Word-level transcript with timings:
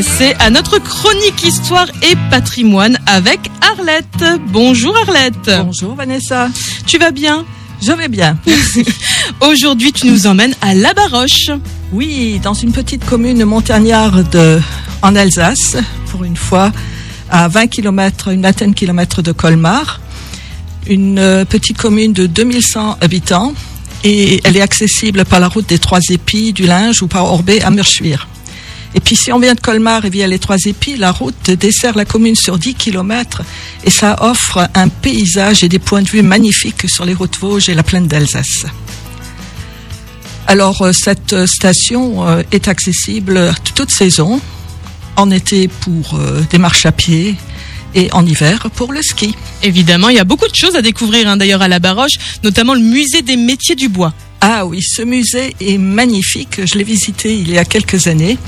C'est 0.00 0.36
à 0.40 0.50
notre 0.50 0.78
chronique 0.78 1.42
histoire 1.42 1.88
et 2.02 2.14
patrimoine 2.30 2.98
avec 3.06 3.40
Arlette. 3.60 4.40
Bonjour 4.52 4.96
Arlette. 4.96 5.50
Bonjour 5.64 5.96
Vanessa. 5.96 6.48
Tu 6.86 6.98
vas 6.98 7.10
bien? 7.10 7.44
Je 7.82 7.90
vais 7.90 8.06
bien. 8.06 8.38
Aujourd'hui, 9.40 9.92
tu 9.92 10.06
nous 10.06 10.28
emmènes 10.28 10.54
à 10.60 10.74
La 10.74 10.94
Baroche. 10.94 11.50
Oui, 11.92 12.38
dans 12.40 12.54
une 12.54 12.70
petite 12.70 13.04
commune 13.04 13.44
montagnarde 13.44 14.62
en 15.02 15.16
Alsace, 15.16 15.76
pour 16.10 16.22
une 16.22 16.36
fois, 16.36 16.70
à 17.28 17.48
20 17.48 17.66
km, 17.66 18.28
une 18.28 18.42
vingtaine 18.42 18.70
de 18.70 18.76
kilomètres 18.76 19.22
de 19.22 19.32
Colmar. 19.32 20.00
Une 20.86 21.18
euh, 21.18 21.44
petite 21.44 21.76
commune 21.76 22.12
de 22.12 22.26
2100 22.26 22.98
habitants 23.00 23.52
et 24.04 24.40
elle 24.44 24.56
est 24.56 24.62
accessible 24.62 25.24
par 25.24 25.40
la 25.40 25.48
route 25.48 25.68
des 25.68 25.80
Trois 25.80 26.00
Épis, 26.08 26.52
du 26.52 26.66
Linge 26.66 27.02
ou 27.02 27.08
par 27.08 27.24
Orbé 27.24 27.60
à 27.62 27.70
Merchuir. 27.70 28.28
Et 28.94 29.00
puis 29.00 29.16
si 29.16 29.32
on 29.32 29.38
vient 29.38 29.54
de 29.54 29.60
Colmar 29.60 30.04
et 30.04 30.10
via 30.10 30.26
les 30.26 30.38
Trois 30.38 30.56
Épis, 30.64 30.96
la 30.96 31.12
route 31.12 31.50
dessert 31.50 31.94
la 31.94 32.04
commune 32.04 32.36
sur 32.36 32.58
10 32.58 32.74
km 32.74 33.42
et 33.84 33.90
ça 33.90 34.16
offre 34.20 34.68
un 34.74 34.88
paysage 34.88 35.62
et 35.62 35.68
des 35.68 35.78
points 35.78 36.02
de 36.02 36.08
vue 36.08 36.22
magnifiques 36.22 36.88
sur 36.88 37.04
les 37.04 37.14
routes 37.14 37.38
Vosges 37.38 37.68
et 37.68 37.74
la 37.74 37.82
plaine 37.82 38.06
d'Alsace. 38.06 38.66
Alors 40.46 40.80
euh, 40.80 40.92
cette 40.92 41.44
station 41.44 42.26
euh, 42.26 42.42
est 42.52 42.68
accessible 42.68 43.52
toute 43.74 43.90
saison, 43.90 44.40
en 45.16 45.30
été 45.30 45.68
pour 45.68 46.14
euh, 46.14 46.42
des 46.50 46.56
marches 46.56 46.86
à 46.86 46.92
pied 46.92 47.36
et 47.94 48.10
en 48.12 48.24
hiver 48.24 48.68
pour 48.74 48.92
le 48.92 49.02
ski. 49.02 49.34
Évidemment, 49.62 50.08
il 50.08 50.16
y 50.16 50.20
a 50.20 50.24
beaucoup 50.24 50.48
de 50.48 50.54
choses 50.54 50.76
à 50.76 50.82
découvrir 50.82 51.28
hein, 51.28 51.36
d'ailleurs 51.36 51.60
à 51.60 51.68
La 51.68 51.80
Baroche, 51.80 52.18
notamment 52.44 52.74
le 52.74 52.80
musée 52.80 53.20
des 53.20 53.36
métiers 53.36 53.74
du 53.74 53.88
bois. 53.88 54.14
Ah 54.40 54.66
oui, 54.66 54.82
ce 54.82 55.02
musée 55.02 55.54
est 55.60 55.78
magnifique. 55.78 56.60
Je 56.64 56.78
l'ai 56.78 56.84
visité 56.84 57.36
il 57.36 57.50
y 57.50 57.58
a 57.58 57.64
quelques 57.64 58.06
années. 58.06 58.38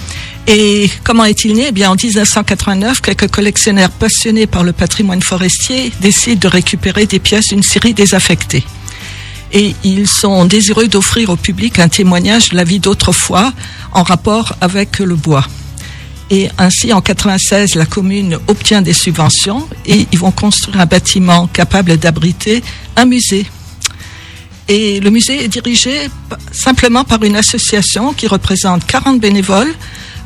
Et 0.47 0.89
comment 1.05 1.25
est-il 1.25 1.55
né? 1.55 1.67
Eh 1.69 1.73
bien, 1.73 1.91
en 1.91 1.97
1989, 1.97 3.01
quelques 3.01 3.29
collectionneurs 3.29 3.91
passionnés 3.91 4.47
par 4.47 4.63
le 4.63 4.73
patrimoine 4.73 5.23
forestier 5.23 5.93
décident 6.01 6.41
de 6.41 6.49
récupérer 6.49 7.07
des 7.07 7.19
pièces 7.19 7.49
d'une 7.49 7.63
série 7.63 7.95
désaffectée. 7.95 8.65
Et 9.53 9.75
ils 9.83 10.07
sont 10.07 10.45
désireux 10.45 10.87
d'offrir 10.87 11.31
au 11.31 11.37
public 11.37 11.81
un 11.81 11.89
témoignage 11.89 12.51
de 12.51 12.57
la 12.57 12.65
vie 12.65 12.79
d'autrefois 12.79 13.53
en 13.93 14.05
rapport 14.05 14.55
avec 14.61 15.01
le 15.01 15.17
bois. 15.17 15.45
Et 16.31 16.49
ainsi, 16.59 16.93
en 16.93 17.01
96, 17.01 17.75
la 17.75 17.87
commune 17.87 18.39
obtient 18.47 18.83
des 18.83 18.93
subventions 18.93 19.69
et 19.85 20.07
ils 20.13 20.19
vont 20.19 20.31
construire 20.31 20.81
un 20.81 20.87
bâtiment 20.87 21.49
capable 21.49 21.97
d'abriter 21.97 22.63
un 22.95 23.05
musée. 23.05 23.47
Et 24.73 25.01
le 25.01 25.11
musée 25.11 25.43
est 25.43 25.49
dirigé 25.49 26.09
simplement 26.53 27.03
par 27.03 27.25
une 27.25 27.35
association 27.35 28.13
qui 28.13 28.29
représente 28.29 28.87
40 28.87 29.19
bénévoles, 29.19 29.75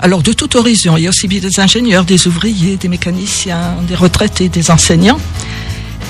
alors 0.00 0.22
de 0.22 0.34
toute 0.34 0.54
horizon. 0.54 0.98
Il 0.98 1.04
y 1.04 1.06
a 1.06 1.08
aussi 1.08 1.28
des 1.28 1.60
ingénieurs, 1.60 2.04
des 2.04 2.26
ouvriers, 2.26 2.76
des 2.76 2.88
mécaniciens, 2.88 3.74
des 3.88 3.94
retraités, 3.94 4.50
des 4.50 4.70
enseignants. 4.70 5.18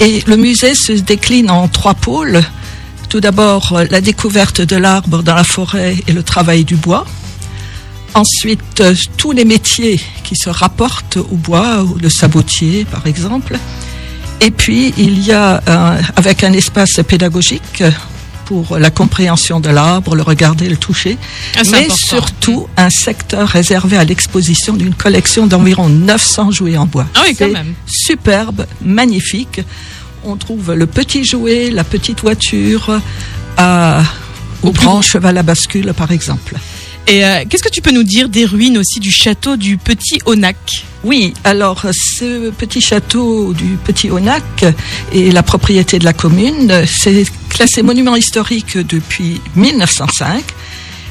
Et 0.00 0.24
le 0.26 0.36
musée 0.36 0.74
se 0.74 0.90
décline 0.90 1.48
en 1.48 1.68
trois 1.68 1.94
pôles. 1.94 2.42
Tout 3.08 3.20
d'abord, 3.20 3.74
euh, 3.74 3.84
la 3.88 4.00
découverte 4.00 4.60
de 4.60 4.74
l'arbre 4.74 5.22
dans 5.22 5.36
la 5.36 5.44
forêt 5.44 5.96
et 6.08 6.12
le 6.12 6.24
travail 6.24 6.64
du 6.64 6.74
bois. 6.74 7.06
Ensuite, 8.14 8.80
euh, 8.80 8.96
tous 9.16 9.30
les 9.30 9.44
métiers 9.44 10.00
qui 10.24 10.34
se 10.34 10.50
rapportent 10.50 11.18
au 11.18 11.36
bois, 11.36 11.86
le 12.02 12.10
sabotier 12.10 12.84
par 12.84 13.06
exemple. 13.06 13.56
Et 14.40 14.50
puis, 14.50 14.92
il 14.98 15.24
y 15.24 15.30
a, 15.30 15.62
avec 16.16 16.42
un 16.42 16.52
espace 16.52 16.98
pédagogique 17.06 17.84
pour 18.44 18.78
la 18.78 18.90
compréhension 18.90 19.60
de 19.60 19.68
l'arbre, 19.70 20.14
le 20.16 20.22
regarder, 20.22 20.68
le 20.68 20.76
toucher, 20.76 21.16
Ah, 21.56 21.62
mais 21.70 21.78
important. 21.78 21.94
surtout 21.96 22.66
un 22.76 22.90
secteur 22.90 23.48
réservé 23.48 23.96
à 23.96 24.04
l'exposition 24.04 24.74
d'une 24.74 24.94
collection 24.94 25.46
d'environ 25.46 25.88
900 25.88 26.50
jouets 26.50 26.76
en 26.76 26.86
bois. 26.86 27.06
Ah 27.14 27.22
oui, 27.26 27.34
quand 27.36 27.50
même. 27.50 27.74
Superbe, 27.86 28.66
magnifique. 28.82 29.60
On 30.24 30.36
trouve 30.36 30.72
le 30.72 30.86
petit 30.86 31.24
jouet, 31.24 31.70
la 31.70 31.84
petite 31.84 32.20
voiture, 32.20 33.00
euh, 33.58 34.02
au 34.62 34.70
grand 34.72 35.02
cheval 35.02 35.36
à 35.38 35.42
bascule, 35.42 35.92
par 35.94 36.10
exemple. 36.12 36.54
Et 37.06 37.22
euh, 37.22 37.44
qu'est-ce 37.48 37.62
que 37.62 37.68
tu 37.68 37.82
peux 37.82 37.90
nous 37.90 38.02
dire 38.02 38.30
des 38.30 38.46
ruines 38.46 38.78
aussi 38.78 38.98
du 38.98 39.10
château 39.10 39.56
du 39.58 39.76
Petit 39.76 40.20
Onac 40.24 40.56
Oui, 41.04 41.34
alors 41.44 41.84
ce 41.92 42.48
petit 42.50 42.80
château 42.80 43.52
du 43.52 43.76
Petit 43.84 44.10
Onac 44.10 44.64
est 45.14 45.30
la 45.30 45.42
propriété 45.42 45.98
de 45.98 46.04
la 46.06 46.14
commune. 46.14 46.72
C'est 46.86 47.26
classé 47.54 47.82
monument 47.82 48.16
historique 48.16 48.76
depuis 48.76 49.40
1905. 49.54 50.44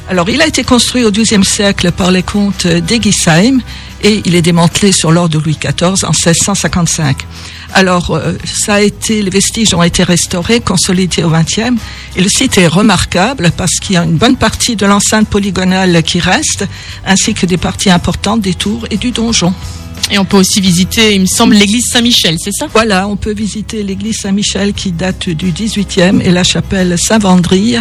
Alors 0.10 0.30
il 0.30 0.42
a 0.42 0.48
été 0.48 0.64
construit 0.64 1.06
au 1.06 1.12
XIIe 1.12 1.46
siècle 1.46 1.92
par 1.94 2.12
les 2.12 2.22
comtes 2.22 2.68
d'Egisheim 2.68 3.60
et 4.04 4.22
il 4.26 4.36
est 4.36 4.42
démantelé 4.42 4.92
sur 4.92 5.14
l'ordre 5.14 5.40
de 5.40 5.44
Louis 5.44 5.58
XIV 5.58 6.04
en 6.04 6.12
1655. 6.12 7.26
Alors 7.74 8.12
euh, 8.12 8.34
ça 8.46 8.76
a 8.76 8.82
été, 8.82 9.22
les 9.22 9.30
vestiges 9.30 9.74
ont 9.74 9.82
été 9.82 10.04
restaurés, 10.04 10.60
consolidés 10.60 11.24
au 11.24 11.30
XXe 11.30 11.80
et 12.18 12.22
le 12.22 12.30
site 12.30 12.58
est 12.58 12.68
remarquable 12.68 13.52
parce 13.56 13.80
qu'il 13.82 13.96
y 13.96 13.98
a 13.98 14.04
une 14.04 14.18
bonne 14.18 14.36
partie 14.36 14.76
de 14.76 14.86
l'enceinte 14.86 15.30
polygonale 15.30 16.04
qui 16.04 16.20
reste, 16.20 16.68
ainsi 17.06 17.34
que 17.34 17.46
des 17.46 17.58
parties 17.58 17.90
importantes 17.90 18.42
des 18.42 18.54
tours 18.54 18.86
et 18.92 18.98
du 18.98 19.12
donjon. 19.12 19.54
Et 20.14 20.20
on 20.20 20.26
peut 20.26 20.38
aussi 20.38 20.62
visiter, 20.62 21.16
il 21.16 21.22
me 21.22 21.26
semble, 21.26 21.56
l'église 21.56 21.86
Saint-Michel, 21.92 22.36
c'est 22.38 22.52
ça? 22.52 22.68
Voilà, 22.72 23.08
on 23.08 23.16
peut 23.16 23.34
visiter 23.34 23.82
l'église 23.82 24.18
Saint-Michel 24.18 24.74
qui 24.74 24.92
date 24.92 25.28
du 25.28 25.52
18e 25.52 26.22
et 26.22 26.30
la 26.30 26.44
chapelle 26.44 26.96
Saint-Vendry 27.00 27.78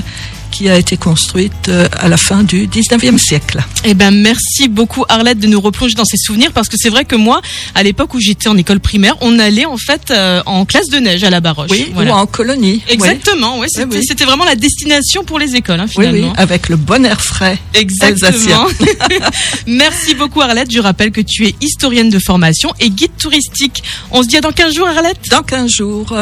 qui 0.53 0.69
a 0.69 0.77
été 0.77 0.97
construite 0.97 1.69
euh, 1.69 1.89
à 1.99 2.09
la 2.09 2.17
fin 2.17 2.45
du 2.45 2.69
19e 2.69 3.19
siècle. 3.19 3.65
Eh 3.85 3.95
ben, 3.95 4.11
merci 4.13 4.69
beaucoup 4.69 5.05
Arlette 5.09 5.39
de 5.41 5.47
nous 5.47 5.61
replonger 5.61 5.95
dans 5.95 6.05
ces 6.05 6.19
souvenirs 6.19 6.53
parce 6.53 6.69
que 6.69 6.77
c'est 6.79 6.91
vrai 6.91 7.05
que 7.05 7.17
moi, 7.17 7.41
à 7.75 7.83
l'époque 7.83 8.15
où 8.15 8.21
j'étais 8.21 8.49
en 8.49 8.57
école 8.57 8.79
primaire, 8.79 9.17
on 9.23 9.39
allait 9.39 9.65
en 9.65 9.79
fait 9.79 10.11
euh, 10.11 10.43
en 10.47 10.65
classe 10.67 10.89
de 10.91 10.99
neige 10.99 11.25
à 11.25 11.31
la 11.31 11.41
Baroche. 11.41 11.71
Oui, 11.71 11.91
Voilà. 11.95 12.13
ou 12.13 12.15
en 12.19 12.27
colonie. 12.27 12.83
Exactement, 12.89 13.59
ouais, 13.59 13.67
c'était 13.69 13.97
oui. 13.97 14.27
vraiment 14.27 14.45
la 14.45 14.55
destination 14.55 15.25
pour 15.25 15.39
les 15.39 15.57
écoles, 15.57 15.81
hein, 15.81 15.87
oui, 15.97 16.05
finalement. 16.07 16.29
oui, 16.29 16.35
avec 16.37 16.69
le 16.69 16.77
bon 16.77 17.05
air 17.05 17.21
frais. 17.23 17.59
Exactement. 17.75 18.67
Merci 19.67 20.15
beaucoup 20.15 20.43
Arlette. 20.43 20.71
Je 20.71 20.81
rappelle 20.81 21.11
que 21.13 21.23
tu 21.23 21.47
es 21.47 21.55
historienne 21.61 22.11
de 22.11 22.19
formation 22.19 22.73
et 22.79 22.91
guide 22.91 23.17
touristique. 23.19 23.83
On 24.11 24.23
se 24.23 24.29
dit 24.29 24.37
à 24.37 24.41
dans 24.43 24.53
15 24.53 24.75
jours 24.75 24.87
Arlette 24.89 25.19
Dans 25.31 25.43
15 25.43 25.71
jours. 25.71 26.15